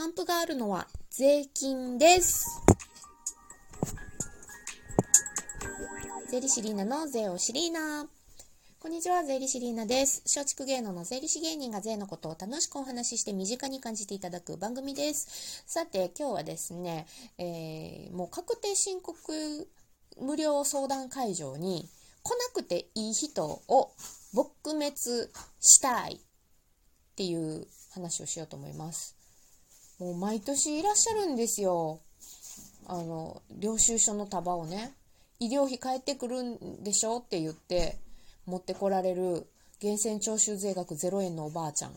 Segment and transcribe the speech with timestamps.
[0.00, 2.46] 還付があるのは税金です。
[6.30, 8.06] 税理士リーナの税をシリーナ。
[8.78, 10.22] こんにちは、税理士リーナです。
[10.24, 15.64] 松竹芸能の税理士芸人が税のことを楽しくお話しして身近に感じていただく番組です。
[15.66, 17.06] さて、今日はですね、
[17.36, 19.68] えーもう確定申告
[20.18, 21.86] 無料相談会場に
[22.22, 23.92] 来なくていい人を
[24.34, 24.94] 撲滅
[25.60, 26.18] したいっ
[27.16, 29.19] ていう話をしようと思います。
[30.00, 32.00] もう毎年いらっしゃるんですよ。
[32.86, 34.94] あの、領収書の束をね、
[35.38, 37.98] 医療費返ってくるんでしょって言って
[38.46, 39.46] 持ってこられる
[39.82, 41.92] 源泉徴収税額0円のおばあちゃん。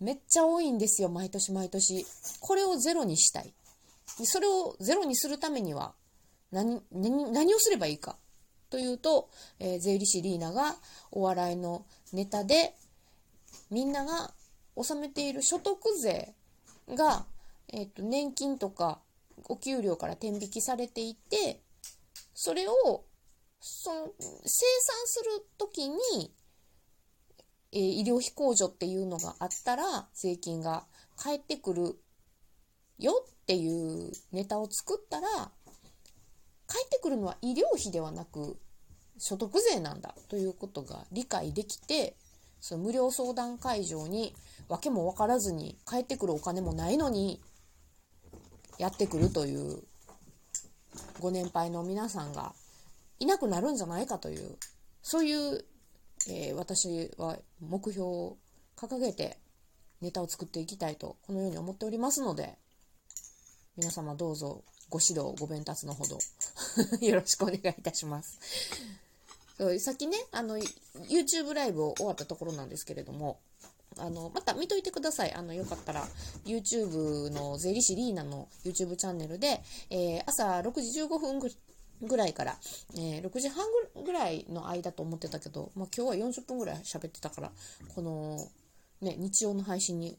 [0.00, 2.06] めっちゃ多いんですよ、毎年毎年。
[2.40, 3.52] これをゼロにしたい。
[4.06, 5.92] それをゼロにするためには
[6.52, 8.16] 何、何、何をすればいいか。
[8.70, 10.76] というと、えー税理士リーナが
[11.10, 12.74] お笑いのネタで
[13.70, 14.32] みんなが
[14.76, 16.34] 納めている所得税
[16.88, 17.26] が、
[17.72, 19.00] えっと年金とか
[19.48, 21.60] お給料から転引きされていて
[22.34, 23.04] それを
[23.60, 24.54] その生産
[25.06, 25.96] する時に、
[27.72, 31.98] えー医療費控除っていうのがあったら税金が返ってくる
[32.98, 35.28] よっていうネタを作ったら
[36.66, 38.56] 返ってくるのは医療費ではなく
[39.18, 42.16] 所得税なんだということが理解できて
[42.60, 44.34] その無料相談会場に
[44.68, 47.40] 訳も分からずに返ってくるお金もないのに
[48.78, 49.82] やってくるという
[51.20, 52.52] ご年配の皆さんが
[53.18, 54.56] いなくなるんじゃないかという
[55.02, 55.64] そういう、
[56.28, 58.36] えー私は目標を
[58.76, 59.38] 掲げて
[60.00, 62.56] ネタを作っていきたいとこのように思っておりますので
[63.76, 66.18] 皆様どうぞご指導ご鞭達のほど
[67.06, 68.38] よろしくお願いいたします。
[69.56, 73.40] そうさっきねあの YouTube ライブを終わったところなんですけれども
[73.98, 75.32] あのまた見といてください。
[75.34, 76.06] あのよかったら。
[76.44, 81.40] YouTube の税理士リーナの YouTube チャンネルで、えー朝6時15分
[82.02, 82.56] ぐらいから、
[82.94, 83.64] えー6時半
[84.04, 87.52] ぐらいの間と思ってたけど、まあ、今日は40分ぐらい喋ってたから
[87.94, 88.38] この、
[89.00, 90.18] ね、日曜の配信に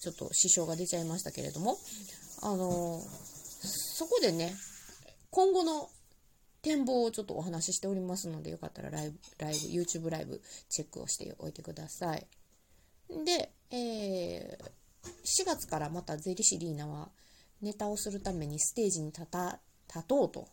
[0.00, 1.78] ちょっと支障が出ちゃいましたけれども。
[2.42, 3.00] あの
[3.62, 4.54] そこでね
[5.30, 5.88] 今後の
[6.62, 12.26] 展望をちょっとお話ししておりますのでよかったらライブライブ YouTube ライブチェックをしておいてください。
[13.08, 14.76] で、えー
[15.24, 17.08] 4月からまた税理士リーナは
[17.62, 19.58] ネタをするためにステージに立た
[19.92, 20.48] 立とうと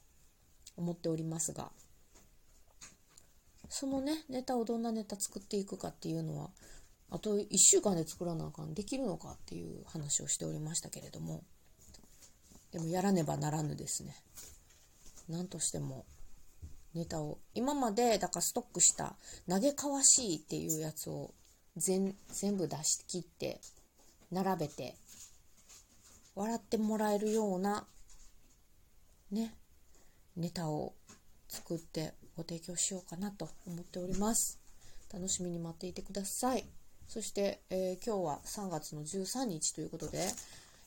[0.78, 1.72] 思っておりますが
[3.70, 6.50] そのねネタをどんなネタ作っていくかっていうのは
[7.10, 11.44] あと1週間で作らなあかんできるのかっていう話をしておりましたけれども
[12.72, 14.16] でもやらねばならぬですね。
[15.30, 16.06] 何としても
[16.96, 19.16] ネタを今までだからストックした
[19.48, 21.36] 嘆かわしいっていうやつを
[21.78, 23.60] 全全部出し切って
[24.32, 24.96] 並べて
[26.36, 27.86] 笑ってもらえるような
[29.32, 29.54] ね
[30.36, 30.94] ネタを
[31.48, 34.60] 作ってご提供しようかなと思っております。
[35.14, 36.66] 楽しみに待っていてください。
[37.08, 40.28] そして、えー今日は3月の13日ということで、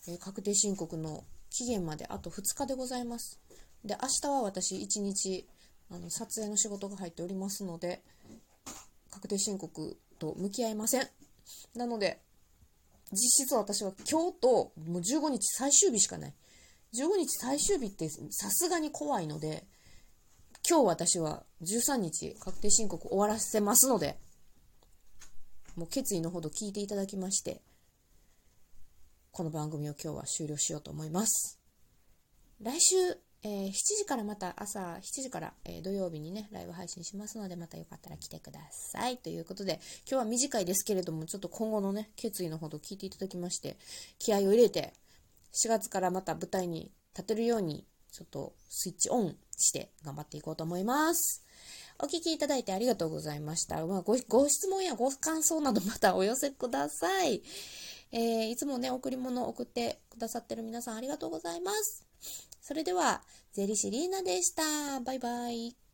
[0.08, 3.38] えー確定申告の期限まであと2日でございます。
[3.84, 5.46] で明日は私1日
[5.92, 8.02] あの撮影の仕事が入っておりますので
[9.12, 11.08] 確定申告と向き合いません。
[11.74, 12.20] なので
[13.12, 16.34] 実質私は今日ともう15日最終日しかない。
[16.94, 19.64] 15日最終日ってさすがに怖いので
[20.68, 24.18] 今日私は13日確定申告終わらせますので
[25.76, 27.60] もう決意のほど聞いていただきまして
[29.30, 31.60] この番組を今日は終了しようと思います。
[32.62, 32.96] 来週、
[33.42, 43.76] えー7時からまた朝7時から、えー土曜日にねライブ配信しますのでまたよかったら来てくださいということで今日は短いですけれどもちょっと今後のね決意のほど聞いていただきまして
[44.18, 44.92] 気合を入れて
[45.52, 51.42] 4月からまた舞台に立てるようにちょっとスイッチオンして頑張っていこうと思います。
[51.98, 53.86] お聞きいただいてありがとうございました。
[53.86, 57.42] まあ、ごご質問やご感想などまたお寄せください。
[58.12, 62.06] えーいつもね、贈り物を送ってくださってる皆さんありがとうございます。
[62.60, 63.22] それでは、
[63.52, 65.00] ゼリシリーナでした。
[65.00, 65.85] バイバイ。